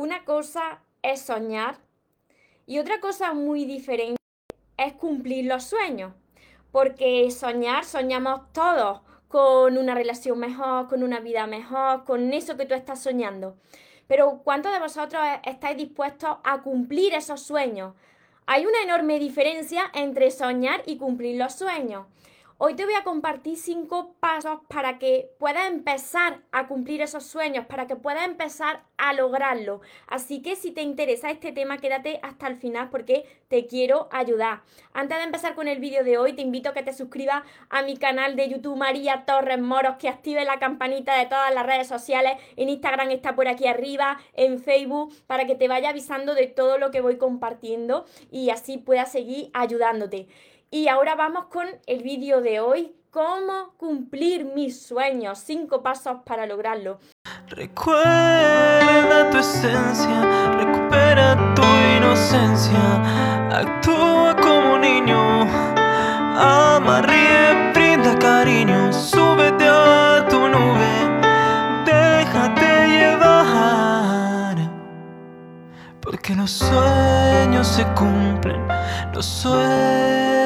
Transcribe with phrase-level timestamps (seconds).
[0.00, 1.76] una cosa es soñar
[2.64, 4.16] y otra cosa muy diferente
[4.78, 6.14] es cumplir los sueños.
[6.72, 12.64] Porque soñar, soñamos todos con una relación mejor, con una vida mejor, con eso que
[12.64, 13.58] tú estás soñando.
[14.06, 17.94] Pero ¿cuántos de vosotros estáis dispuestos a cumplir esos sueños?
[18.46, 22.06] Hay una enorme diferencia entre soñar y cumplir los sueños.
[22.62, 27.64] Hoy te voy a compartir cinco pasos para que puedas empezar a cumplir esos sueños,
[27.64, 29.80] para que puedas empezar a lograrlo.
[30.06, 34.60] Así que si te interesa este tema, quédate hasta el final porque te quiero ayudar.
[34.92, 37.80] Antes de empezar con el vídeo de hoy, te invito a que te suscribas a
[37.80, 41.88] mi canal de YouTube María Torres Moros, que active la campanita de todas las redes
[41.88, 42.34] sociales.
[42.56, 46.76] En Instagram está por aquí arriba, en Facebook, para que te vaya avisando de todo
[46.76, 50.28] lo que voy compartiendo y así puedas seguir ayudándote.
[50.72, 56.46] Y ahora vamos con el vídeo de hoy, cómo cumplir mis sueños, cinco pasos para
[56.46, 57.00] lograrlo.
[57.48, 61.62] Recuerda tu esencia, recupera tu
[61.96, 65.42] inocencia, actúa como niño,
[66.38, 70.86] ama, ríe, brinda cariño, súbete a tu nube,
[71.84, 74.56] déjate llevar,
[76.00, 78.68] porque los sueños se cumplen,
[79.12, 80.39] los sueños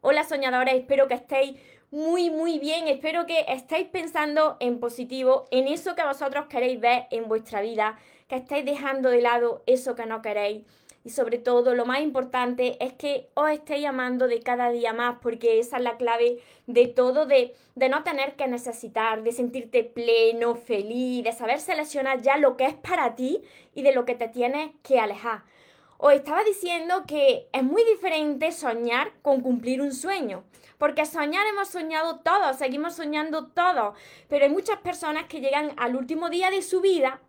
[0.00, 1.58] Hola soñadores, espero que estéis
[1.90, 7.08] muy muy bien, espero que estéis pensando en positivo, en eso que vosotros queréis ver
[7.10, 10.64] en vuestra vida, que estéis dejando de lado eso que no queréis
[11.04, 15.18] y sobre todo lo más importante es que os estéis amando de cada día más,
[15.20, 19.84] porque esa es la clave de todo, de, de no tener que necesitar, de sentirte
[19.84, 23.42] pleno, feliz, de saber seleccionar ya lo que es para ti
[23.74, 25.42] y de lo que te tienes que alejar.
[25.98, 30.42] Os estaba diciendo que es muy diferente soñar con cumplir un sueño.
[30.78, 33.96] Porque soñar hemos soñado todos, seguimos soñando todos,
[34.28, 37.20] pero hay muchas personas que llegan al último día de su vida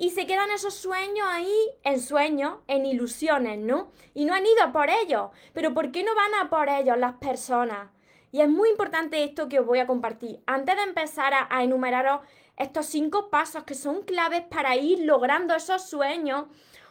[0.00, 3.92] y se quedan esos sueños ahí en sueños, en ilusiones, ¿no?
[4.14, 5.28] Y no han ido por ellos.
[5.52, 7.90] Pero ¿por qué no van a por ellos las personas?
[8.32, 10.40] Y es muy importante esto que os voy a compartir.
[10.46, 12.22] Antes de empezar a, enumeraros
[12.56, 16.46] estos cinco pasos que son claves para ir logrando esos sueños,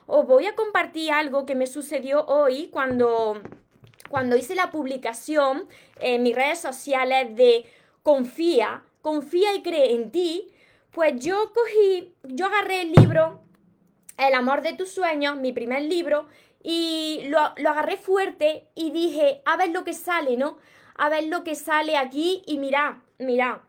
[0.06, 3.42] os voy a compartir algo que me sucedió hoy cuando,
[4.08, 5.68] cuando hice la publicación
[6.00, 7.66] en mis redes sociales de
[8.04, 10.52] confía, confía y cree en ti
[11.00, 13.40] pues yo cogí, yo agarré el libro
[14.18, 16.28] El amor de tus sueños, mi primer libro,
[16.62, 20.58] y lo, agarré fuerte y dije, a ver lo que sale, ¿no?
[20.96, 23.62] A ver lo que sale aquí y mira, mira,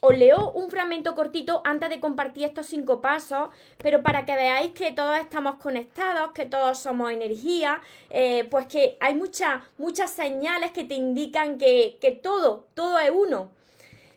[0.00, 4.72] os leo un fragmento cortito antes de compartir estos cinco pasos, pero para que veáis
[4.72, 10.70] que todos estamos conectados, que todos somos energía, eh, pues que hay muchas, muchas señales
[10.70, 13.50] que te indican que, que todo, todo es uno.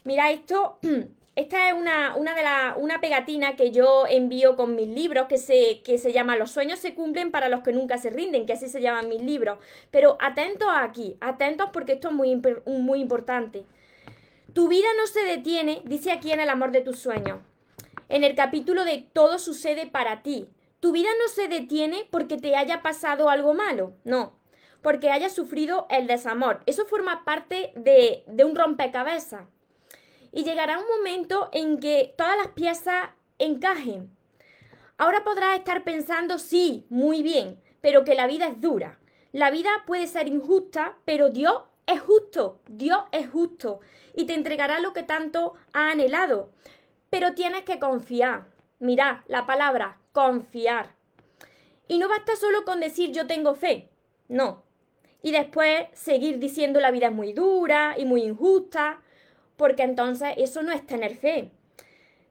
[0.06, 0.80] Mira, esto
[1.36, 5.38] Esta es una, una, de la, una pegatina que yo envío con mis libros que
[5.38, 8.54] se, que se llama Los sueños se cumplen para los que nunca se rinden, que
[8.54, 9.60] así se llaman mis libros.
[9.92, 13.66] Pero atentos aquí, atentos porque esto es muy, muy importante.
[14.54, 17.40] Tu vida no se detiene, dice aquí en El amor de tus sueños,
[18.08, 20.48] en el capítulo de Todo sucede para ti.
[20.80, 24.40] Tu vida no se detiene porque te haya pasado algo malo, no,
[24.82, 26.62] porque hayas sufrido el desamor.
[26.66, 29.48] Eso forma parte de, de un rompecabezas
[30.36, 33.10] y llegará un momento en que todas las piezas
[33.40, 34.14] encajen.
[34.98, 39.00] Ahora podrás estar pensando, sí, muy bien, pero que la vida es dura.
[39.32, 43.80] La vida puede ser injusta, pero Dios es justo, Dios es justo
[44.14, 46.52] y te entregará lo que tanto ha anhelado.
[47.10, 48.48] Pero tienes que confiar.
[48.80, 50.96] Mirad la palabra, confiar.
[51.88, 53.90] Y no basta solo con decir yo tengo fe,
[54.28, 54.64] no.
[55.22, 59.02] Y después seguir diciendo la vida es muy dura y muy injusta
[59.58, 61.52] porque entonces eso no es tener fe.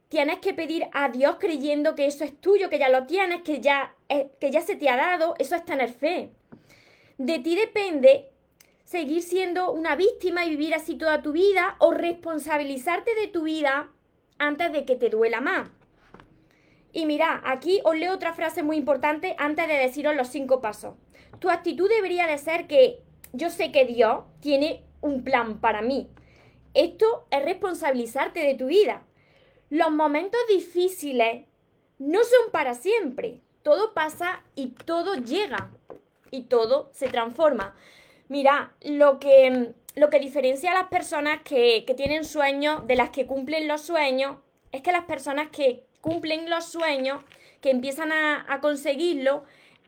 [0.09, 3.61] Tienes que pedir a Dios creyendo que eso es tuyo, que ya lo tienes, que
[3.61, 3.95] ya,
[4.41, 6.31] que ya se te ha dado, eso es tener fe.
[7.19, 8.31] De ti depende
[8.85, 13.91] seguir siendo una víctima y vivir así toda tu vida o responsabilizarte de tu vida
[14.39, 15.69] antes de que te duela más.
[16.93, 20.95] Y mira, aquí os leo otra frase muy importante antes de deciros los cinco pasos.
[21.41, 26.09] Tu actitud debería de ser que yo sé que Dios tiene un plan para mí.
[26.75, 29.03] Esto es responsabilizarte de tu vida.
[29.71, 31.47] Los momentos difíciles
[31.99, 33.41] no son para siempre.
[33.63, 35.71] Todo pasa y todo llega
[36.33, 37.77] y todo se transforma.
[38.29, 43.27] Mira, lo que, lo que diferencia a las personas que, tienen sueños de las que
[43.27, 44.39] cumplen los sueños
[44.73, 47.23] es que las personas que cumplen los sueños,
[47.61, 49.45] que empiezan a, a conseguirlo,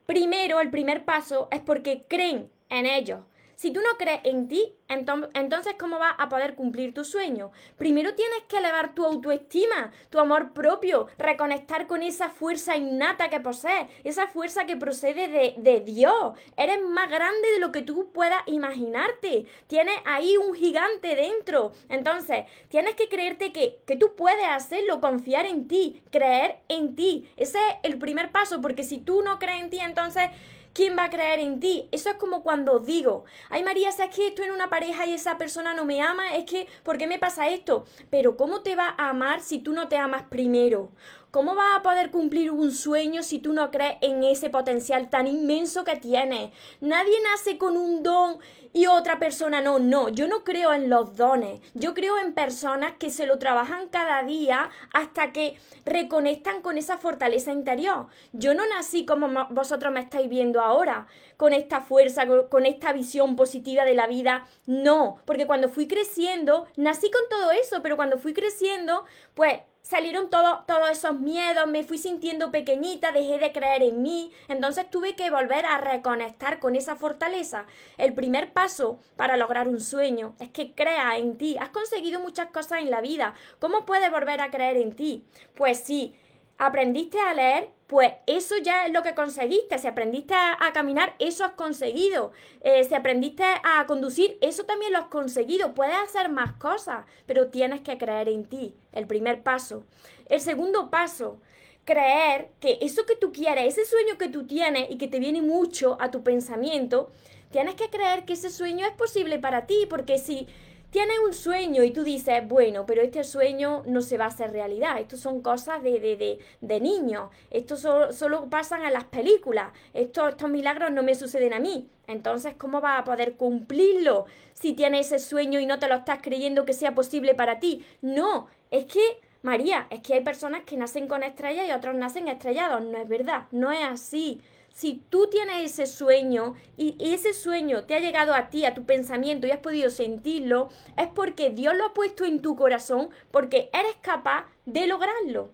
[0.06, 3.20] primero, el primer paso es porque creen en ellos
[3.56, 7.50] si tú no crees en ti, entonces ¿cómo vas a poder cumplir tu sueño?
[7.76, 13.40] Primero tienes que elevar tu autoestima, tu amor propio, reconectar con esa fuerza innata que
[13.40, 16.38] posees, esa fuerza que procede de, de Dios.
[16.56, 19.46] Eres más grande de lo que tú puedas imaginarte.
[19.66, 21.72] Tienes ahí un gigante dentro.
[21.88, 27.28] Entonces, tienes que creerte que, que tú puedes hacerlo, confiar en ti, creer en ti.
[27.36, 30.30] Ese es el primer paso, porque si tú no crees en ti, entonces
[30.76, 31.88] ¿Quién va a creer en ti?
[31.90, 35.38] Eso es como cuando digo, ay María, ¿sabes que estoy en una pareja y esa
[35.38, 36.34] persona no me ama?
[36.37, 37.87] Es que, ¿por qué me pasa esto?
[38.11, 40.90] Pero ¿cómo te va a amar si tú no te amas primero?
[41.31, 45.26] ¿Cómo vas a poder cumplir un sueño si tú no crees en ese potencial tan
[45.26, 46.50] inmenso que tienes?
[46.81, 48.38] Nadie nace con un don
[48.73, 49.78] y otra persona no.
[49.78, 51.61] No, yo no creo en los dones.
[51.75, 56.96] Yo creo en personas que se lo trabajan cada día hasta que reconectan con esa
[56.96, 58.06] fortaleza interior.
[58.32, 61.06] Yo no nací como vosotros me estáis viendo ahora,
[61.37, 64.46] con esta fuerza, con esta visión positiva de la vida.
[64.64, 70.30] No, porque cuando fui creciendo, nací con todo eso, pero cuando fui creciendo, pues salieron
[70.30, 75.30] todos esos miedos, me fui sintiendo pequeñita, dejé de creer en mí, entonces tuve que
[75.30, 77.66] volver a reconectar con esa fortaleza.
[77.96, 81.56] El primer paso para lograr un sueño es que crea en ti.
[81.60, 83.34] Has conseguido muchas cosas en la vida.
[83.60, 85.24] ¿Cómo puedes volver a creer en ti?
[85.54, 86.16] Pues sí,
[86.58, 89.78] aprendiste a leer, pues eso ya es lo que conseguiste.
[89.78, 92.32] Si aprendiste a, caminar, eso has conseguido.
[92.62, 95.74] Eh, si aprendiste a conducir, eso también lo has conseguido.
[95.74, 98.74] Puedes hacer más cosas, pero tienes que creer en ti.
[98.92, 99.84] El primer paso.
[100.28, 101.40] El segundo paso,
[101.84, 105.42] creer que eso que tú quieres, ese sueño que tú tienes y que te viene
[105.42, 107.12] mucho a tu pensamiento,
[107.50, 110.48] tienes que creer que ese sueño es posible para ti, porque si
[110.90, 114.52] tienes un sueño y tú dices, bueno, pero este sueño no se va a hacer
[114.52, 119.04] realidad, esto son cosas de, de, de, de niños, esto solo, solo, pasan en las
[119.04, 121.88] películas, estos, estos milagros no me suceden a mí.
[122.06, 126.20] Entonces, ¿cómo vas a poder cumplirlo si tienes ese sueño y no te lo estás
[126.22, 127.84] creyendo que sea posible para ti?
[128.00, 132.28] No, es que, María, es que hay personas que nacen con estrellas y otros nacen
[132.28, 134.40] estrellados, no es verdad, no es así
[134.76, 138.84] si tú tienes ese sueño y ese sueño te ha llegado a ti, a tu
[138.84, 140.69] pensamiento y has podido sentirlo,
[140.99, 145.49] es porque Dios lo ha puesto en tu corazón, porque eres capaz de lograrlo.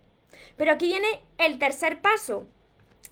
[0.57, 2.49] Pero aquí viene el tercer paso,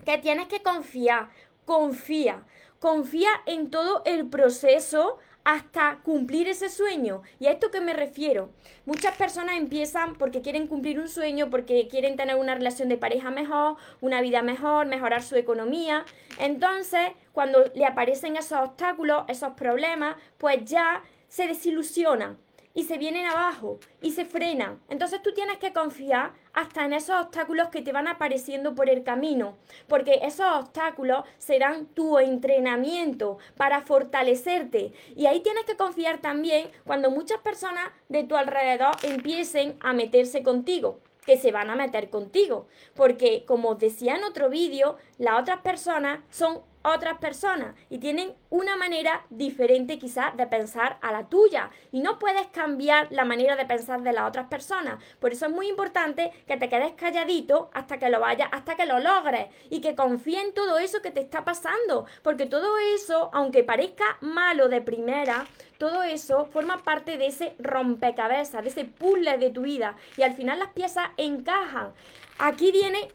[0.05, 1.29] que tienes que confiar,
[1.65, 2.45] confía,
[2.81, 7.23] confía en todo el proceso hasta cumplir ese sueño.
[7.39, 8.51] ¿Y a esto que me refiero?
[8.87, 13.31] Muchas personas empiezan porque quieren cumplir un sueño, porque quieren tener una relación de pareja
[13.31, 16.05] mejor, una vida mejor, mejorar su economía.
[16.39, 22.39] Entonces, cuando le aparecen esos obstáculos, esos problemas, pues ya se desilusionan
[22.75, 24.81] y se vienen abajo y se frenan.
[24.89, 29.03] Entonces tú tienes que confiar hasta en esos obstáculos que te van apareciendo por el
[29.03, 29.57] camino,
[29.89, 34.93] porque esos obstáculos serán tu entrenamiento para fortalecerte.
[35.17, 40.43] Y ahí tienes que confiar también cuando muchas personas de tu alrededor empiecen a meterse
[40.43, 45.61] contigo que se van a meter contigo, porque como decía en otro vídeo, las otras
[45.61, 51.71] personas son otras personas y tienen una manera diferente quizás de pensar a la tuya
[51.93, 55.03] y no puedes cambiar la manera de pensar de las otras personas.
[55.19, 58.87] Por eso es muy importante que te quedes calladito hasta que lo vayas, hasta que
[58.87, 63.31] lo logres y que confíe en todo eso que te está pasando, porque todo eso,
[63.33, 65.47] aunque parezca malo de primera,
[65.79, 70.35] todo eso forma parte de ese rompecabezas, de ese puzzle de tu vida y al
[70.35, 71.93] final las piezas encajan.
[72.43, 73.11] Aquí viene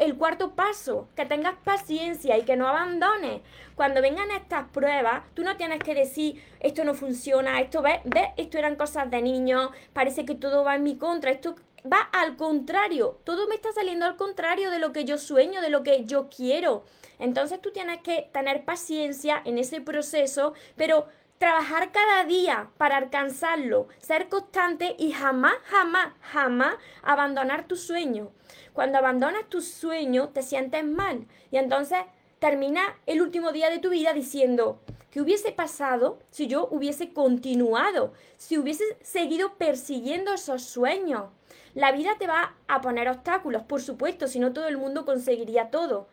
[0.00, 3.40] el cuarto paso, que tengas paciencia y que no abandones.
[3.74, 8.34] Cuando vengan estas pruebas, tú no tienes que decir, esto no funciona, esto ve, ve,
[8.36, 11.56] esto eran cosas de niños, parece que todo va en mi contra, esto
[11.90, 15.70] va al contrario, todo me está saliendo al contrario de lo que yo sueño, de
[15.70, 16.84] lo que yo quiero.
[17.18, 21.06] Entonces tú tienes que tener paciencia en ese proceso, pero
[21.40, 28.30] trabajar cada día para alcanzarlo, ser constante y jamás, jamás, jamás abandonar tu sueño.
[28.74, 32.00] Cuando abandonas tu sueño te sientes mal y entonces
[32.40, 34.80] termina el último día de tu vida diciendo,
[35.10, 41.30] ¿qué hubiese pasado si yo hubiese continuado, si hubiese seguido persiguiendo esos sueños?
[41.72, 45.70] La vida te va a poner obstáculos, por supuesto, si no todo el mundo conseguiría
[45.70, 46.06] todo.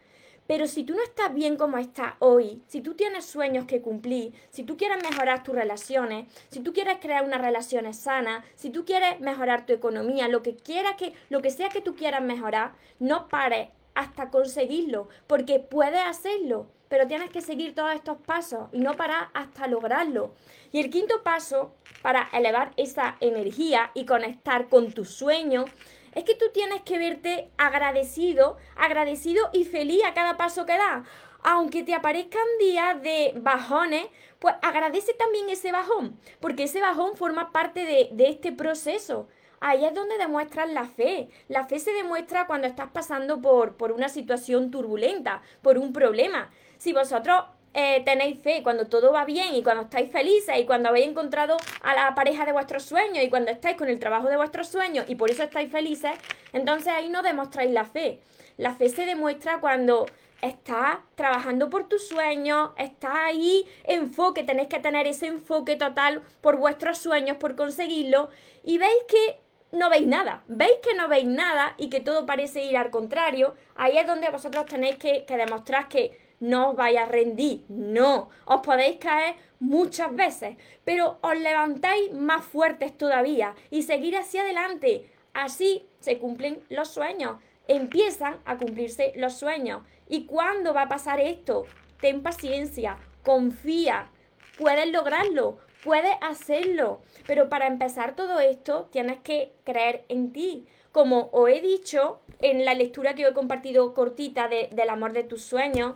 [0.48, 4.34] Pero si tú no estás bien como estás hoy, si tú tienes sueños que cumplir,
[4.50, 8.86] si tú quieres mejorar tus relaciones, si tú quieres crear unas relaciones sanas, si tú
[8.86, 12.72] quieres mejorar tu economía, lo que quiera que, lo que sea que tú quieras mejorar,
[13.00, 18.80] no pares hasta conseguirlo, porque puedes hacerlo, pero tienes que seguir todos estos pasos y
[18.80, 20.34] no parar hasta lograrlo.
[20.72, 25.66] Y el quinto paso para elevar esa energía y conectar con tus sueños
[26.18, 31.08] es que tú tienes que verte agradecido, agradecido y feliz a cada paso que das.
[31.44, 34.08] aunque te aparezcan días de bajones,
[34.40, 39.28] pues agradece también ese bajón, porque ese bajón forma parte de, de este proceso.
[39.60, 41.30] Ahí es donde demuestras la fe.
[41.48, 46.50] La fe se demuestra cuando estás pasando por, por una situación turbulenta, por un problema.
[46.78, 47.44] Si vosotros
[47.80, 51.58] eh, tenéis fe, cuando todo va bien y cuando estáis felices y cuando habéis encontrado
[51.84, 55.06] a la pareja de vuestros sueños y cuando estáis con el trabajo de vuestros sueños
[55.08, 56.12] y por eso estáis felices,
[56.54, 58.20] entonces ahí no demostráis la fe.
[58.58, 60.08] La fe se demuestra cuando
[60.42, 66.58] estás trabajando por tus sueños, estás ahí, enfoque, tenéis que tener ese enfoque total por
[66.58, 68.30] vuestros sueños, por conseguirlo
[68.64, 69.40] y veis que
[69.72, 70.44] no veis nada.
[70.48, 73.56] Veis que no veis nada y que todo parece ir al contrario.
[73.76, 77.64] Ahí es donde vosotros tenéis que, demostrar que no os vais a rendir.
[77.70, 84.42] No, os podéis caer muchas veces, pero os levantáis más fuertes todavía y seguir hacia
[84.42, 85.10] adelante.
[85.34, 87.38] Así se cumplen los sueños.
[87.68, 89.84] Empiezan a cumplirse los sueños.
[90.08, 91.66] ¿Y cuándo va a pasar esto?
[92.00, 94.10] Ten paciencia, confía,
[94.58, 97.02] puedes lograrlo, puedes hacerlo.
[97.26, 100.66] Pero para empezar todo esto, tienes que creer en ti.
[100.92, 105.44] Como os he dicho en la lectura que he compartido cortita del amor de tus
[105.44, 105.96] sueños,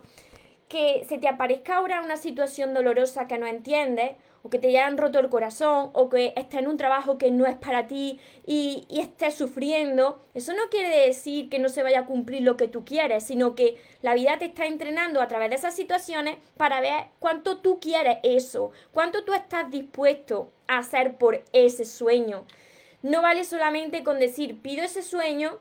[0.72, 4.12] que se te aparezca ahora una situación dolorosa que no entiendes,
[4.42, 7.46] o que te hayan roto el corazón, o que estés en un trabajo que no
[7.46, 12.00] es para ti y, y estés sufriendo, eso no quiere decir que no se vaya
[12.00, 15.50] a cumplir lo que tú quieres, sino que la vida te está entrenando a través
[15.50, 21.18] de esas situaciones para ver cuánto tú quieres eso, cuánto tú estás dispuesto a hacer
[21.18, 22.46] por ese sueño.
[23.01, 25.60] No vale solamente con decir, pido ese sueño,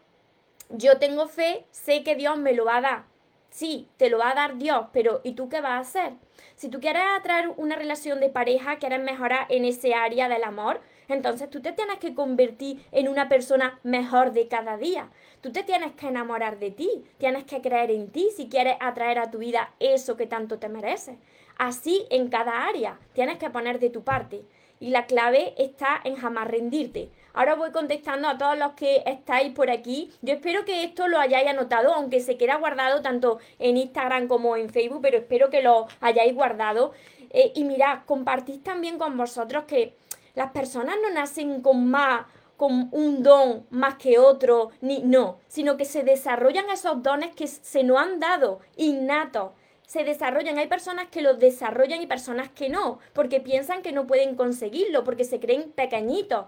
[0.69, 3.10] yo tengo fe, sé que Dios me lo va a dar.
[3.51, 6.13] Sí, te lo va a dar Dios, pero ¿y tú qué vas a hacer?
[6.55, 10.81] Si tú quieres atraer una relación de pareja, quieres mejorar en ese área del amor,
[11.09, 15.11] entonces tú te tienes que convertir en una persona mejor de cada día.
[15.41, 19.19] Tú te tienes que enamorar de ti, tienes que creer en ti si quieres atraer
[19.19, 21.17] a tu vida eso que tanto te mereces.
[21.59, 24.43] Así en cada área, tienes que poner de tu parte.
[24.79, 27.11] Y la clave está en jamás rendirte.
[27.33, 30.11] Ahora voy contestando a todos los que estáis por aquí.
[30.23, 34.57] Yo espero que esto lo hayáis anotado, aunque se queda guardado tanto en Instagram como
[34.57, 36.93] en Facebook, pero espero que lo hayáis guardado.
[37.31, 39.95] Eh, y mirad, compartís también con vosotros que
[40.35, 45.79] las personas no nacen con más con un don más que otro, ni no, sino
[45.79, 49.53] que se desarrollan esos dones que se nos han dado, innatos.
[49.87, 54.07] Se desarrollan, hay personas que los desarrollan y personas que no, porque piensan que no
[54.07, 56.45] pueden conseguirlo, porque se creen pequeñitos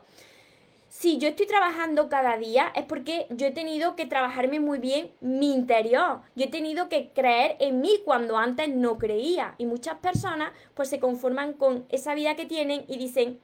[0.92, 5.10] si yo estoy trabajando cada día es porque yo he tenido que trabajarme muy bien
[5.22, 6.20] mi interior.
[6.36, 9.54] Yo he tenido que creer en mí cuando antes no creía.
[9.56, 13.40] Y muchas personas pues se conforman con esa vida que tienen y dicen,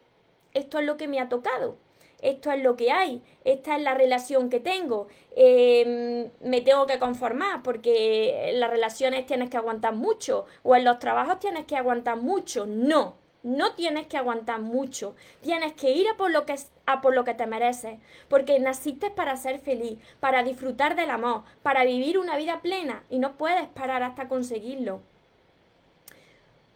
[0.52, 1.78] esto es lo que me ha tocado.
[2.20, 6.98] Esto es lo que hay, esta es la relación que tengo, em, me tengo que
[6.98, 11.76] conformar porque en las relaciones tienes que aguantar mucho o en los trabajos tienes que
[11.76, 12.66] aguantar mucho.
[12.66, 13.16] No,
[13.48, 16.54] no tienes que aguantar mucho, tienes que ir a por lo que,
[17.02, 21.84] por lo que te mereces, porque naciste para ser feliz, para disfrutar del amor, para
[21.84, 25.00] vivir una vida plena y no puedes parar hasta conseguirlo.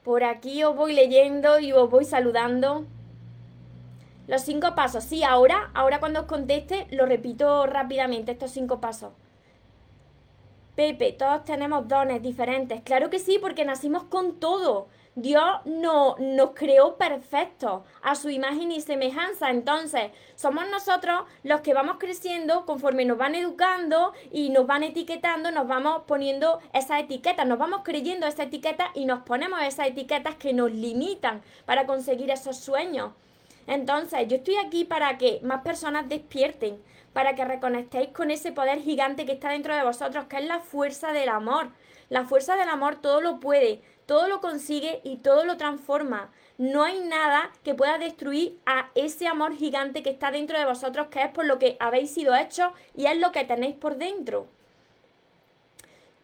[0.03, 2.87] Por aquí os voy leyendo y os voy saludando.
[4.27, 5.05] Los cinco pasos.
[5.05, 9.13] Sí, ahora, ahora cuando os conteste, lo repito rápidamente, estos cinco pasos.
[10.75, 12.81] Pepe, todos tenemos dones diferentes.
[12.81, 14.89] Claro que sí, porque nacimos con todo.
[15.15, 19.51] Dios no, nos creó perfectos a su imagen y semejanza.
[19.51, 25.51] Entonces, somos nosotros los que vamos creciendo conforme nos van educando y nos van etiquetando,
[25.51, 30.37] nos vamos poniendo esas etiquetas, nos vamos creyendo esa etiqueta y nos ponemos esas etiquetas
[30.37, 33.13] que nos limitan para conseguir esos sueños.
[33.67, 38.81] Entonces, yo estoy aquí para que más personas despierten, para que reconectéis con ese poder
[38.81, 41.71] gigante que está dentro de vosotros, que es la fuerza del amor.
[42.09, 46.31] La fuerza del amor todo lo puede todo lo consigue y todo lo transforma.
[46.59, 51.07] No hay nada que pueda destruir a ese amor gigante que está dentro de vosotros,
[51.07, 54.47] que es por lo que habéis sido hechos y es lo que tenéis por dentro.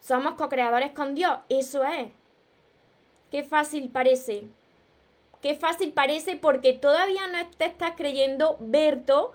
[0.00, 2.09] Somos co-creadores con Dios, eso es.
[3.30, 4.45] Qué fácil parece.
[5.42, 9.33] Qué fácil parece porque todavía no te estás creyendo, Berto,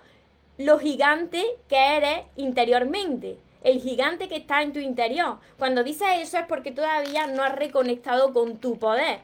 [0.58, 5.38] lo gigante que eres interiormente el gigante que está en tu interior.
[5.58, 9.20] Cuando dices eso es porque todavía no has reconectado con tu poder.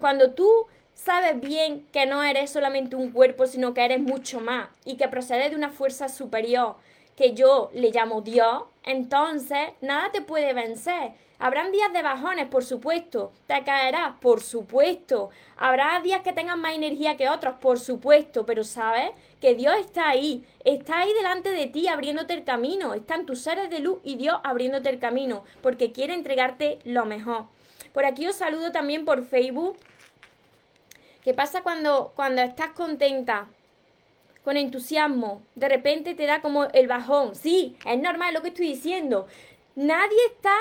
[0.00, 0.48] Cuando tú
[0.94, 5.08] sabes bien que no eres solamente un cuerpo, sino que eres mucho más y que
[5.08, 6.76] procedes de una fuerza superior
[7.16, 11.12] que yo le llamo Dios, entonces nada te puede vencer.
[11.42, 13.32] Habrán días de bajones, por supuesto.
[13.48, 15.30] Te caerás, por supuesto.
[15.56, 18.46] Habrá días que tengan más energía que otros, por supuesto.
[18.46, 20.46] Pero sabes que Dios está ahí.
[20.62, 22.94] Está ahí delante de ti abriéndote el camino.
[22.94, 25.42] Están tus seres de luz y Dios abriéndote el camino.
[25.62, 27.46] Porque quiere entregarte lo mejor.
[27.92, 29.76] Por aquí os saludo también por Facebook.
[31.24, 33.48] ¿Qué pasa cuando, cuando estás contenta?
[34.44, 37.34] Con entusiasmo, de repente te da como el bajón.
[37.34, 39.26] Sí, es normal lo que estoy diciendo.
[39.74, 40.54] Nadie está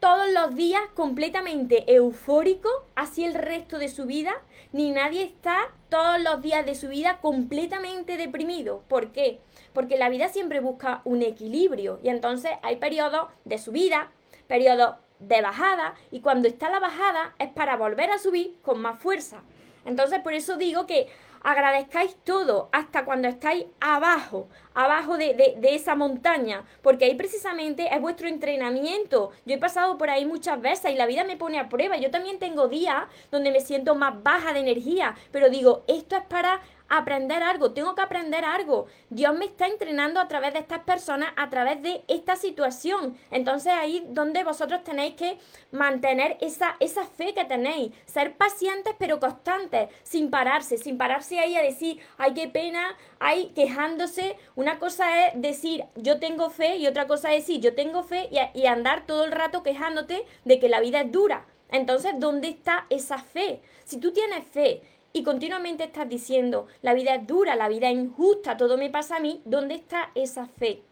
[0.00, 4.34] todos los días completamente eufórico, así el resto de su vida,
[4.72, 5.56] ni nadie está
[5.88, 8.82] todos los días de su vida completamente deprimido.
[8.88, 9.40] ¿Por qué?
[9.72, 14.10] Porque la vida siempre busca un equilibrio y entonces hay periodos de subida,
[14.46, 19.00] periodos de bajada y cuando está la bajada es para volver a subir con más
[19.00, 19.42] fuerza.
[19.84, 21.08] Entonces por eso digo que
[21.46, 28.26] agradezcáis todo hasta cuando estáis abajo, abajo de, esa montaña, porque ahí precisamente es vuestro
[28.26, 29.30] entrenamiento.
[29.44, 31.98] Yo he pasado por ahí muchas veces y la vida me pone a prueba.
[31.98, 36.24] Yo también tengo días donde me siento más baja de energía, pero digo, esto es
[36.24, 38.86] para aprender algo, tengo que aprender algo.
[39.10, 43.16] Dios me está entrenando a través de estas personas, a través de esta situación.
[43.30, 45.38] Entonces ahí donde vosotros tenéis que
[45.72, 51.56] mantener esa, esa fe que tenéis, ser pacientes pero constantes, sin pararse, sin pararse ahí
[51.56, 54.36] a decir, ay, qué pena, ay, quejándose.
[54.54, 58.28] Una cosa es decir, yo tengo fe y otra cosa es decir, yo tengo fe
[58.30, 61.46] y, y andar todo el rato quejándote de que la vida es dura.
[61.68, 63.60] Entonces, ¿dónde está esa fe?
[63.84, 64.82] Si tú tienes fe
[65.16, 69.16] y continuamente estás diciendo, la vida es dura, la vida es injusta, todo me pasa
[69.16, 70.82] a mí, ¿dónde está esa fe?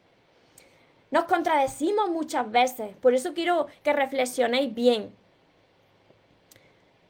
[1.10, 5.14] Nos contradecimos muchas veces, por eso quiero que reflexionéis bien.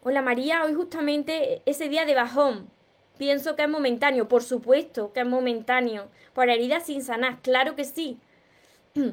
[0.03, 2.69] Hola María, hoy justamente ese día de bajón,
[3.17, 7.85] pienso que es momentáneo, por supuesto que es momentáneo, por heridas sin sanar, claro que
[7.85, 8.19] sí.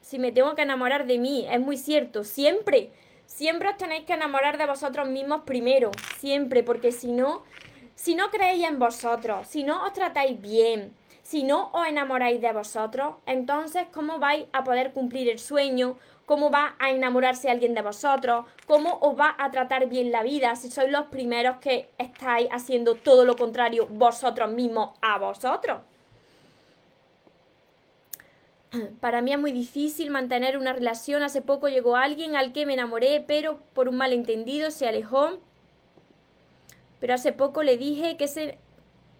[0.00, 2.90] si me tengo que enamorar de mí, es muy cierto, siempre
[3.30, 7.44] Siempre os tenéis que enamorar de vosotros mismos primero, siempre, porque si no,
[7.94, 12.52] si no creéis en vosotros, si no os tratáis bien, si no os enamoráis de
[12.52, 15.96] vosotros, entonces ¿cómo vais a poder cumplir el sueño?
[16.26, 18.46] ¿Cómo va a enamorarse alguien de vosotros?
[18.66, 22.96] ¿Cómo os va a tratar bien la vida si sois los primeros que estáis haciendo
[22.96, 25.82] todo lo contrario vosotros mismos a vosotros?
[29.00, 31.22] Para mí es muy difícil mantener una relación.
[31.22, 35.38] Hace poco llegó alguien al que me enamoré, pero por un malentendido se alejó.
[37.00, 38.58] Pero hace poco le dije que se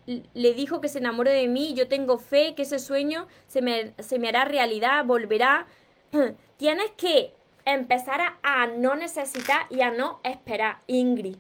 [0.07, 1.75] le dijo que se enamoró de mí.
[1.75, 5.67] Yo tengo fe que ese sueño se me, se me hará realidad, volverá.
[6.57, 7.33] Tienes que
[7.65, 11.37] empezar a, a no necesitar y a no esperar, Ingrid.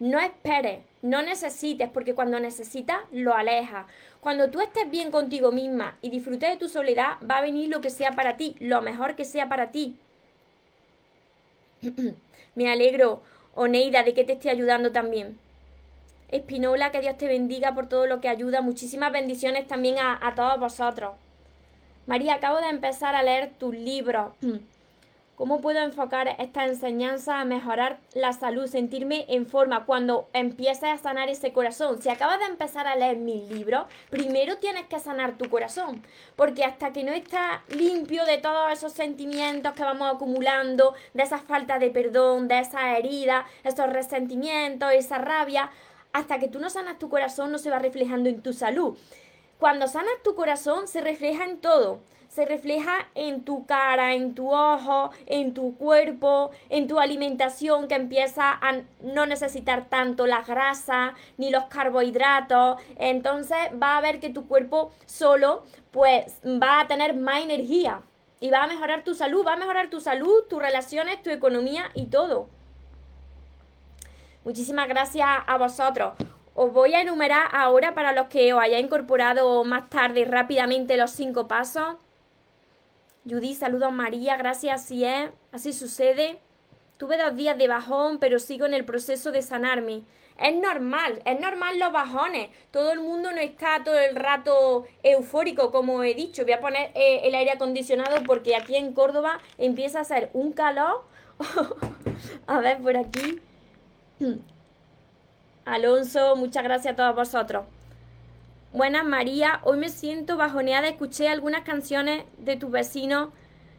[0.00, 3.86] No esperes, no necesites, porque cuando necesitas, lo alejas.
[4.24, 7.82] Cuando tú estés bien contigo misma y disfrutes de tu soledad, va a venir lo
[7.82, 9.98] que sea para ti, lo mejor que sea para ti.
[12.54, 13.20] Me alegro,
[13.54, 15.38] Oneida, de que te esté ayudando también.
[16.30, 18.62] Espinola, que Dios te bendiga por todo lo que ayuda.
[18.62, 21.16] Muchísimas bendiciones también a, a todos vosotros.
[22.06, 24.32] María, acabo de empezar a leer tus libros.
[25.36, 30.98] ¿Cómo puedo enfocar esta enseñanza a mejorar la salud, sentirme en forma cuando empieces a
[30.98, 32.00] sanar ese corazón?
[32.00, 36.04] Si acabas de empezar a leer mi libro, primero tienes que sanar tu corazón,
[36.36, 41.38] porque hasta que no está limpio de todos esos sentimientos que vamos acumulando, de esa
[41.38, 45.68] falta de perdón, de esa herida, esos resentimientos, esa rabia,
[46.12, 48.96] hasta que tú no sanas tu corazón no se va reflejando en tu salud.
[49.58, 51.98] Cuando sanas tu corazón se refleja en todo
[52.34, 57.94] se refleja en tu cara, en tu ojo, en tu cuerpo, en tu alimentación que
[57.94, 62.82] empieza a no necesitar tanto la grasa ni los carbohidratos.
[62.98, 68.02] Entonces va a ver que tu cuerpo solo pues va a tener más energía
[68.40, 71.92] y va a mejorar tu salud, va a mejorar tu salud, tus relaciones, tu economía
[71.94, 72.48] y todo.
[74.44, 76.14] Muchísimas gracias a vosotros.
[76.56, 81.12] Os voy a enumerar ahora para los que os haya incorporado más tarde rápidamente los
[81.12, 81.94] cinco pasos.
[83.26, 86.38] Judy, saludos María, gracias, así es, así sucede.
[86.98, 90.02] Tuve dos días de bajón, pero sigo en el proceso de sanarme.
[90.38, 92.50] Es normal, es normal los bajones.
[92.70, 96.42] Todo el mundo no está todo el rato eufórico, como he dicho.
[96.42, 100.52] Voy a poner eh, el aire acondicionado porque aquí en Córdoba empieza a hacer un
[100.52, 101.04] calor.
[102.46, 103.40] a ver, por aquí.
[105.64, 107.64] Alonso, muchas gracias a todos vosotros.
[108.74, 113.28] Buenas María, hoy me siento bajoneada, escuché algunas canciones de tus vecinos,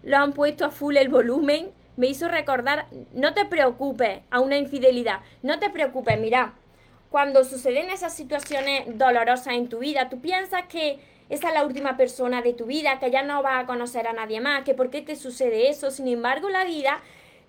[0.03, 4.55] lo han puesto a full el volumen, me hizo recordar, no te preocupes a una
[4.55, 6.53] infidelidad, no te preocupes, mira,
[7.09, 11.97] cuando suceden esas situaciones dolorosas en tu vida, tú piensas que esa es la última
[11.97, 14.91] persona de tu vida, que ya no vas a conocer a nadie más, que por
[14.91, 17.01] qué te sucede eso, sin embargo la vida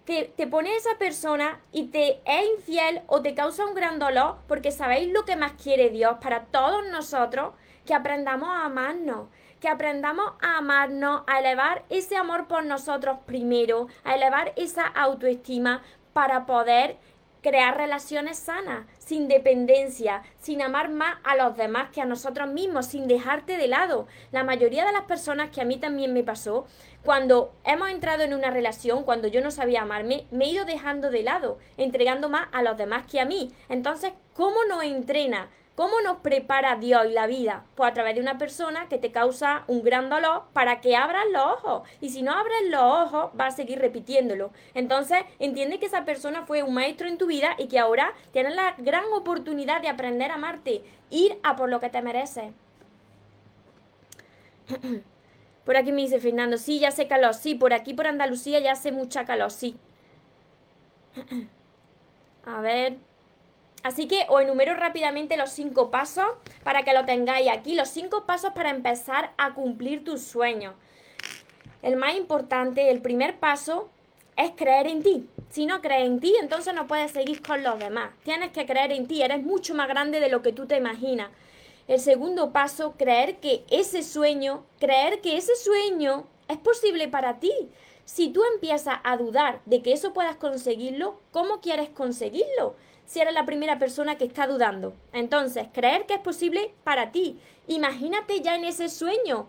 [0.07, 4.39] te, te, pone esa persona y te es infiel o te causa un gran dolor,
[4.49, 7.53] porque sabéis lo que más quiere Dios para todos nosotros,
[7.85, 9.29] que aprendamos a amarnos,
[9.61, 15.83] que aprendamos a amarnos, a elevar ese amor por nosotros primero, a elevar esa autoestima,
[16.13, 16.97] para poder
[17.43, 22.87] crear relaciones sanas, sin dependencia, sin amar más a los demás que a nosotros mismos,
[22.87, 24.09] sin dejarte de lado.
[24.33, 26.67] La mayoría de las personas que a mí también me pasó,
[27.07, 31.11] cuando hemos entrado en una relación, cuando yo no sabía amarme, me he ido dejando
[31.11, 33.55] de lado, entregando más a los demás que a mí.
[33.71, 37.67] Entonces, ¿cómo nos entrena ¿Cómo nos prepara Dios la vida?
[37.75, 41.27] Pues a través de una persona que te causa un gran dolor para que abras
[41.31, 41.87] los ojos.
[42.01, 44.53] Y si no abres los ojos, vas a seguir repitiéndolo.
[44.73, 48.55] Entonces, entiende que esa persona fue un maestro en tu vida y que ahora tienes
[48.55, 50.83] la gran oportunidad de aprender a amarte.
[51.11, 52.55] Ir a por lo que te mereces.
[55.67, 58.73] Por aquí me dice Fernando, sí, ya hace calor, sí, por aquí por Andalucía ya
[58.73, 59.77] hace mucha calor, sí.
[62.47, 62.97] A ver.
[63.83, 66.27] Así que os enumero rápidamente los cinco pasos
[66.63, 67.75] para que lo tengáis aquí.
[67.75, 70.75] Los cinco pasos para empezar a cumplir tus sueños.
[71.83, 73.91] El más importante, el primer paso,
[74.37, 75.29] es creer en ti.
[75.51, 78.11] Si no crees en ti, entonces no puedes seguir con los demás.
[78.25, 79.23] Tienes que creer en ti.
[79.23, 81.31] Eres mucho más grande de lo que tú te imaginas.
[81.89, 87.53] El segundo paso, creer que ese sueño, creer que ese sueño es posible para ti.
[88.05, 92.77] Si tú empiezas a dudar de que eso puedas conseguirlo, ¿cómo quieres conseguirlo?
[93.07, 94.95] si eres la primera persona que está dudando.
[95.13, 97.39] Entonces, creer que es posible para ti.
[97.69, 99.49] Imagínate ya en ese sueño.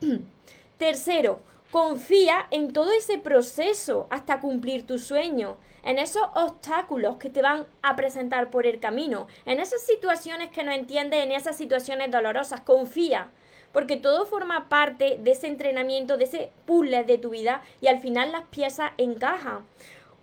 [0.78, 7.42] Tercero, confía en todo ese proceso hasta cumplir tu sueño, en esos obstáculos que te
[7.42, 12.10] van a presentar por el camino, en esas situaciones que no entiendes, en esas situaciones
[12.10, 12.60] dolorosas.
[12.60, 13.30] Confía,
[13.72, 18.00] porque todo forma parte de ese entrenamiento, de ese puzzle de tu vida y al
[18.00, 19.66] final las piezas encajan.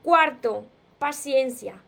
[0.04, 0.66] Cuarto,
[1.00, 1.82] paciencia.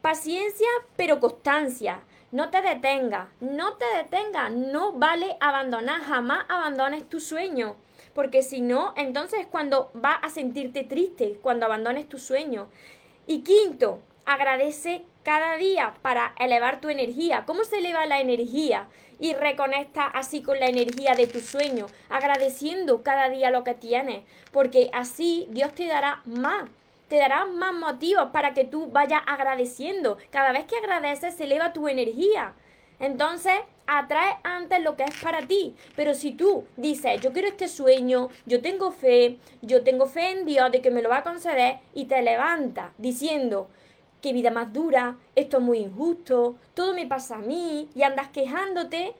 [0.00, 2.00] Paciencia, pero constancia.
[2.32, 4.50] No te detengas, no te detengas.
[4.50, 7.76] No vale abandonar, jamás abandones tu sueño.
[8.14, 12.68] Porque si no, entonces es cuando vas a sentirte triste, cuando abandones tu sueño.
[13.26, 17.44] Y quinto, agradece cada día para elevar tu energía.
[17.46, 18.88] ¿Cómo se eleva la energía?
[19.20, 24.24] Y reconecta así con la energía de tu sueño, agradeciendo cada día lo que tienes,
[24.50, 26.68] porque así Dios te dará más
[27.12, 30.16] te dará más motivos para que tú vayas agradeciendo.
[30.30, 32.54] Cada vez que agradeces se eleva tu energía.
[33.02, 33.54] Entonces,
[33.88, 35.74] atrae antes lo que es para ti.
[35.96, 40.46] Pero si tú dices, yo quiero este sueño, yo tengo fe, yo tengo fe en
[40.46, 43.68] Dios de que me lo va a conceder, y te levantas diciendo,
[44.20, 48.28] qué vida más dura, esto es muy injusto, todo me pasa a mí, y andas
[48.28, 49.14] quejándote,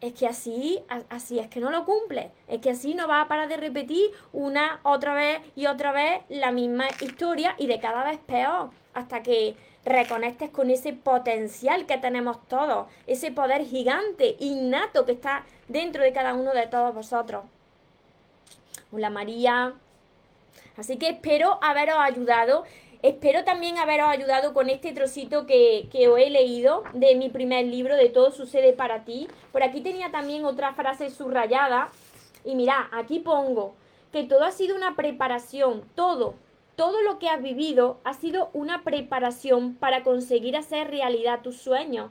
[0.00, 2.32] es que así, así es que no lo cumple.
[2.48, 6.22] Es que así no va a parar de repetir una, otra vez y otra vez
[6.28, 8.70] la misma historia y de cada vez peor.
[8.94, 15.44] Hasta que reconectes con ese potencial que tenemos todos, ese poder gigante, innato que está
[15.68, 17.44] dentro de cada uno de todos vosotros.
[18.92, 19.74] Hola María.
[20.76, 22.64] Así que espero haberos ayudado
[23.02, 27.96] Espero también haberos ayudado con este trocito que, os he leído de mi primer libro,
[27.96, 29.26] de Todo sucede para ti.
[29.52, 31.88] Por aquí tenía también otra frase subrayada.
[32.44, 33.74] Y mira, aquí pongo
[34.12, 36.34] que todo ha sido una preparación, todo,
[36.76, 42.10] todo lo que has vivido ha sido una preparación para conseguir hacer realidad tus sueños.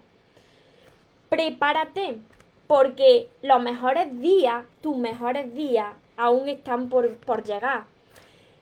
[1.29, 2.19] Prepárate,
[2.67, 7.85] porque los mejores días, tus mejores días, aún están por, por llegar.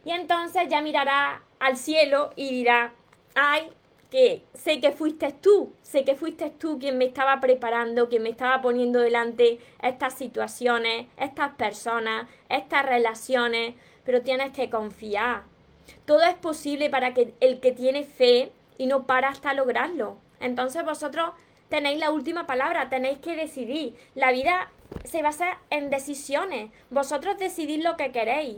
[0.06, 2.94] Y entonces ya mirarás al cielo y dirá,
[3.36, 3.70] ay,
[4.10, 8.30] que sé que fuiste tú, sé que fuiste tú quien me estaba preparando, quien me
[8.30, 15.44] estaba poniendo delante estas situaciones, estas personas, estas relaciones, pero tienes que confiar.
[16.06, 20.18] Todo es posible para que el que tiene fe y no para hasta lograrlo.
[20.40, 21.32] Entonces vosotros
[21.70, 23.96] tenéis la última palabra, tenéis que decidir.
[24.16, 24.72] La vida
[25.04, 26.72] se basa en decisiones.
[26.90, 28.58] Vosotros decidís lo que queréis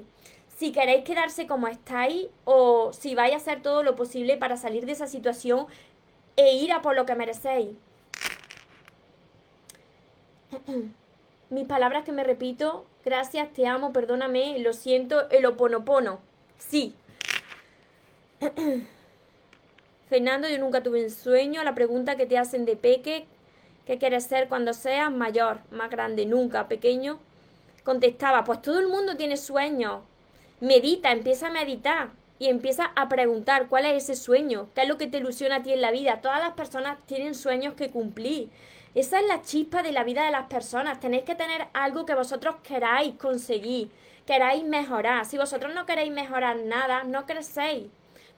[0.60, 4.86] si queréis quedarse como estáis o si vais a hacer todo lo posible para salir
[4.86, 5.68] de esa situación
[6.36, 7.78] e ir a por lo que merecéis.
[11.50, 16.20] Mis palabras que me repito, gracias, te amo, perdóname, lo siento, el oponopono.
[16.58, 16.94] Sí.
[20.10, 21.64] Fernando, yo nunca tuve un sueño.
[21.64, 23.26] La pregunta que te hacen de peque,
[23.86, 25.60] ¿qué quieres ser cuando seas mayor?
[25.72, 27.20] Más grande, nunca, pequeño.
[27.84, 30.02] Contestaba, pues todo el mundo tiene sueños.
[30.62, 34.98] Medita, empieza a meditar y empieza a preguntar cuál es ese sueño, qué es lo
[34.98, 36.22] que te ilusiona a ti en la vida.
[36.22, 38.50] Todas las personas tienen sueños que cumplir.
[38.96, 41.00] Esa es la chispa de la vida de las personas.
[41.00, 43.92] Tenéis que tener algo que vosotros queráis conseguir,
[44.26, 45.26] queráis mejorar.
[45.26, 47.88] Si vosotros no queréis mejorar nada, no crecéis.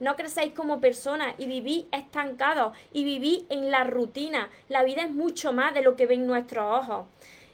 [0.02, 4.50] No crecéis como personas y vivís estancados y vivís en la rutina.
[4.68, 7.06] La vida es mucho más de lo que ven nuestros ojos.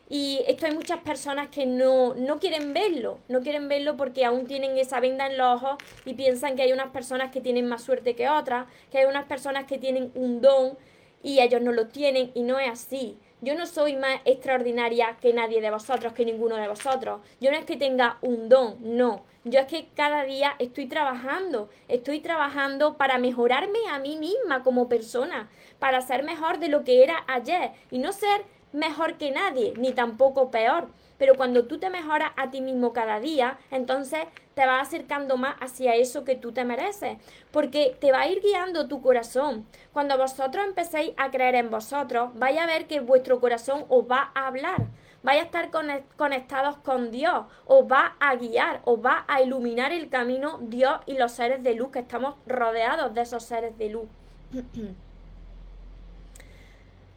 [0.09, 4.47] Y esto hay muchas personas que no, no quieren verlo, no quieren verlo porque aún
[4.47, 7.83] tienen esa venda en los ojos y piensan que hay unas personas que tienen más
[7.83, 10.79] suerte que otras, que hay unas personas que tienen un don
[11.23, 13.19] y ellos no lo tienen y no es así.
[13.41, 17.21] Yo no soy más extraordinaria que nadie de vosotros, que ninguno de vosotros.
[17.41, 19.25] Yo no es que tenga un don, no.
[19.45, 24.89] Yo es que cada día estoy trabajando, estoy trabajando para mejorarme a mí misma como
[24.89, 25.49] persona,
[25.79, 29.93] para ser mejor de lo que era ayer y no ser mejor que nadie, ni
[29.93, 30.89] tampoco peor.
[31.17, 34.21] Pero cuando tú te mejoras a ti mismo cada día, entonces
[34.59, 37.19] te vas acercando más hacia eso que tú te mereces,
[37.53, 39.65] porque te va a ir guiando tu corazón.
[39.93, 44.33] Cuando vosotros empecéis a creer en vosotros, vais a ver que vuestro corazón os va
[44.35, 44.87] a hablar,
[45.23, 45.71] vais a estar
[46.17, 51.17] conectados con Dios, os va a guiar, os va a iluminar el camino Dios y
[51.17, 54.09] los seres de luz, que estamos rodeados de esos seres de luz.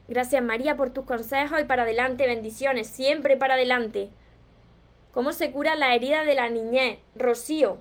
[0.08, 4.12] Gracias María por tus consejos y para adelante, bendiciones, siempre para adelante.
[5.14, 7.00] ¿Cómo se cura la herida de la niñez?
[7.16, 7.78] Rocío.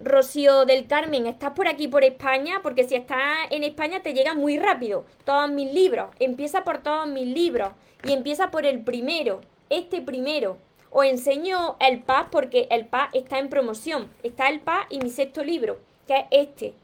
[0.00, 2.58] Rocío del Carmen, ¿estás por aquí por España?
[2.60, 5.04] Porque si estás en España te llega muy rápido.
[5.24, 6.10] Todos mis libros.
[6.18, 7.72] Empieza por todos mis libros.
[8.02, 9.42] Y empieza por el primero.
[9.70, 10.58] Este primero.
[10.90, 14.10] Os enseño el PAS porque el PAS está en promoción.
[14.24, 16.74] Está el PAS y mi sexto libro, que es este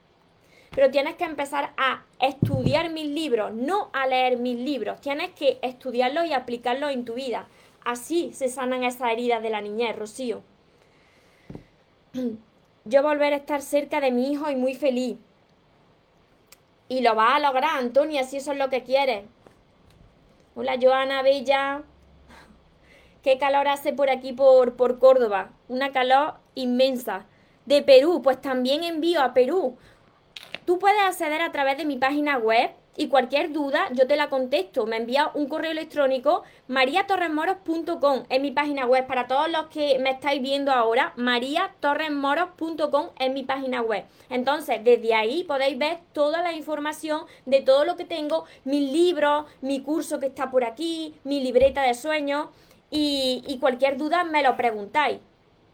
[0.79, 5.01] pero tienes que empezar a estudiar mis libros, no a leer mis libros.
[5.01, 7.49] Tienes que estudiarlos y aplicarlos en tu vida.
[7.89, 10.43] Así se sanan esas heridas de la niñez, Rocío.
[12.85, 15.17] Yo volver a estar cerca de mi hijo y muy feliz.
[16.91, 19.25] Y lo vas a lograr, Antonia, si eso es lo que quieres.
[20.55, 21.83] Hola, Joana Bella.
[23.23, 25.53] ¿Qué calor hace por aquí, por, por Córdoba?
[25.69, 27.25] Una calor inmensa.
[27.65, 29.79] De Perú, pues también envío a Perú
[30.67, 34.29] Tú puedes acceder a través de mi página web y cualquier duda yo te la
[34.29, 34.85] contesto.
[34.85, 39.07] Me envía un correo electrónico mariatorresmoros.com en mi página web.
[39.07, 44.05] Para todos los que me estáis viendo ahora, mariatorresmoros.com en mi página web.
[44.29, 49.47] Entonces, desde ahí podéis ver toda la información de todo lo que tengo, mis libros,
[49.61, 52.49] mi curso que está por aquí, mi libreta de sueños
[52.91, 55.21] y, y cualquier duda me lo preguntáis.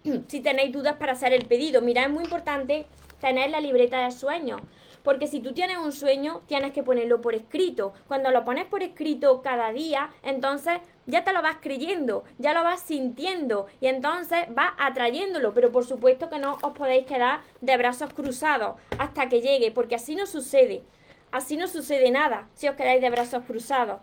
[0.29, 1.81] si tenéis dudas para hacer el pedido.
[1.81, 2.85] Mira, es muy importante
[3.21, 4.61] tener la libreta de sueños
[5.05, 7.93] porque si tú tienes un sueño, tienes que ponerlo por escrito.
[8.09, 12.65] Cuando lo pones por escrito cada día, entonces ya te lo vas creyendo, ya lo
[12.65, 15.53] vas sintiendo y entonces vas atrayéndolo.
[15.53, 19.95] Pero por supuesto que no os podéis quedar de brazos cruzados hasta que llegue, porque
[19.95, 20.83] así no sucede.
[21.31, 24.01] Así no sucede nada si os quedáis de brazos cruzados.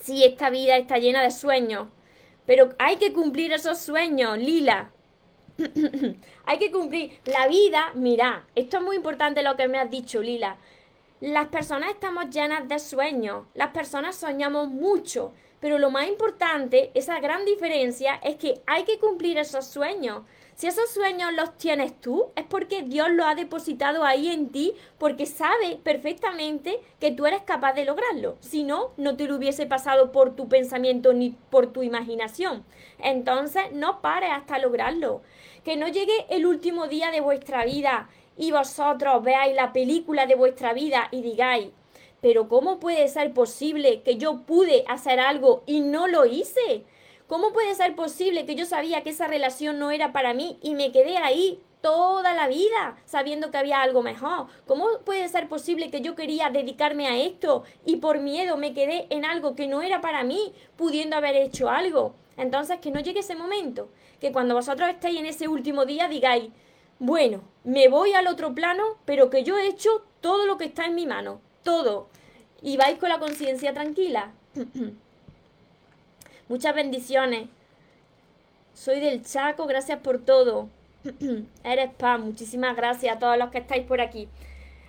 [0.00, 1.88] Si esta vida está llena de sueños,
[2.46, 4.90] pero hay que cumplir esos sueños, Lila.
[6.46, 7.90] Hay que cumplir la vida.
[7.94, 10.56] Mira, esto es muy importante lo que me has dicho, Lila.
[11.20, 13.46] Las personas estamos llenas de sueños.
[13.54, 15.32] Las personas soñamos mucho.
[15.60, 20.22] Pero lo más importante, esa gran diferencia, es que hay que cumplir esos sueños.
[20.54, 24.74] Si esos sueños los tienes tú, es porque Dios los ha depositado ahí en ti,
[24.98, 28.36] porque sabe perfectamente que tú eres capaz de lograrlo.
[28.40, 32.64] Si no, no te lo hubiese pasado por tu pensamiento ni por tu imaginación.
[32.98, 35.22] Entonces, no pares hasta lograrlo.
[35.64, 40.34] Que no llegue el último día de vuestra vida y vosotros veáis la película de
[40.34, 41.68] vuestra vida y digáis,
[42.20, 46.84] pero ¿cómo puede ser posible que yo pude hacer algo y no lo hice?
[47.26, 50.74] ¿Cómo puede ser posible que yo sabía que esa relación no era para mí y
[50.74, 54.46] me quedé ahí toda la vida sabiendo que había algo mejor?
[54.66, 59.06] ¿Cómo puede ser posible que yo quería dedicarme a esto y por miedo me quedé
[59.10, 62.14] en algo que no era para mí, pudiendo haber hecho algo?
[62.38, 66.50] Entonces, que no llegue ese momento, que cuando vosotros estéis en ese último día digáis,
[66.98, 70.86] bueno, me voy al otro plano, pero que yo he hecho todo lo que está
[70.86, 72.08] en mi mano, todo.
[72.62, 74.32] Y vais con la conciencia tranquila.
[76.48, 77.48] Muchas bendiciones.
[78.74, 80.68] Soy del Chaco, gracias por todo.
[81.64, 84.28] Eres paz, muchísimas gracias a todos los que estáis por aquí.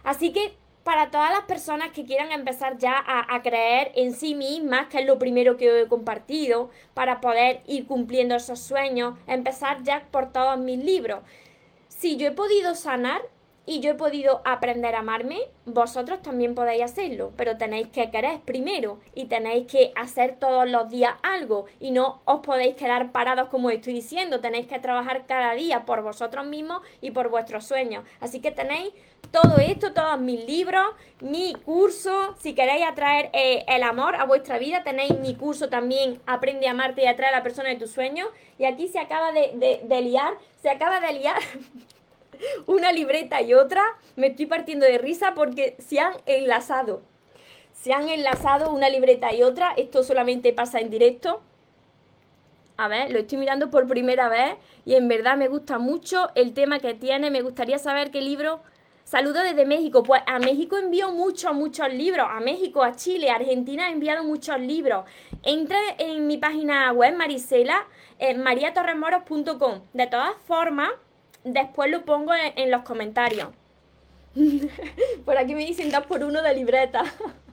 [0.04, 0.54] Así que
[0.84, 5.00] para todas las personas que quieran empezar ya a, a, creer en sí mismas, que
[5.00, 10.32] es lo primero que he compartido, para poder ir cumpliendo esos sueños, empezar ya por
[10.32, 11.20] todos mis libros.
[11.90, 13.22] Si yo he podido sanar,
[13.66, 18.40] y yo he podido aprender a amarme, vosotros también podéis hacerlo, pero tenéis que querer
[18.42, 23.50] primero y tenéis que hacer todos los días algo y no os podéis quedar parados
[23.50, 28.04] como estoy diciendo, tenéis que trabajar cada día por vosotros mismos y por vuestros sueños.
[28.20, 28.92] Así que tenéis
[29.32, 30.88] todo esto, todos mis libros,
[31.22, 36.20] mi curso, si queréis atraer eh, el amor a vuestra vida, tenéis mi curso también,
[36.26, 38.28] Aprende a amarte y atraer a la persona de tus sueños.
[38.58, 41.40] Y aquí se acaba de, de liar, se acaba de liar.
[42.66, 43.84] una libreta y otra,
[44.16, 47.02] me estoy partiendo de risa porque se han enlazado.
[47.74, 49.74] se han enlazado una libreta y otra.
[49.78, 51.42] Esto solamente pasa en directo.
[52.76, 56.54] A ver, lo estoy mirando por primera vez y en verdad me gusta mucho el
[56.54, 57.30] tema que tiene.
[57.30, 58.62] Me gustaría saber qué libro.
[59.04, 60.04] Saludo desde México.
[60.04, 62.28] Pues a México envío muchos, muchos libros.
[62.30, 65.06] A México, a Chile, a Argentina he enviado muchos libros.
[65.44, 69.82] Entre en mi página web, Marisela, eh, mariatorremoros.com.
[69.94, 70.90] De todas formas,
[71.44, 73.50] después lo pongo en, los comentarios.
[75.26, 77.04] por aquí me dicen dos por uno de libreta.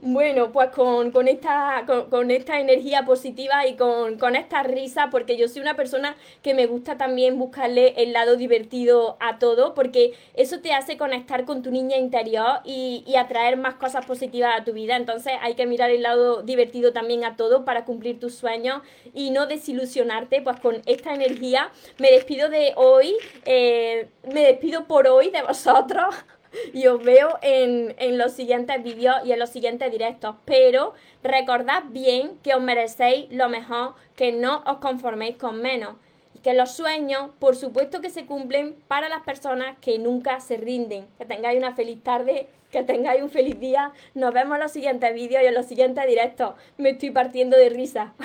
[0.00, 5.62] Bueno, pues con, esta, con, esta energía positiva y con, esta risa, porque yo soy
[5.62, 10.72] una persona que me gusta también buscarle el lado divertido a todo, porque eso te
[10.72, 14.96] hace conectar con tu niña interior y, y atraer más cosas positivas a tu vida.
[14.96, 18.82] Entonces hay que mirar el lado divertido también a todo para cumplir tus sueños
[19.14, 20.42] y no desilusionarte.
[20.42, 26.14] Pues con esta energía me despido de hoy, eh, me despido por hoy de vosotros
[26.72, 30.36] y os veo en, los siguientes vídeos y en los siguientes directos.
[30.44, 35.96] Pero recordad bien que os merecéis lo mejor, que no os conforméis con menos.
[36.42, 41.06] Que los sueños, por supuesto que se cumplen para las personas que nunca se rinden.
[41.18, 43.92] Que tengáis una feliz tarde, que tengáis un feliz día.
[44.14, 46.54] Nos vemos en los siguientes vídeos y en los siguientes directos.
[46.76, 48.14] Me estoy partiendo de risa.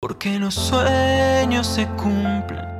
[0.00, 2.79] Porque los sueños se cumplen